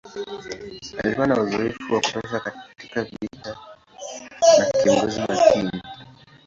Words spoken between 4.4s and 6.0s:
na kiongozi makini.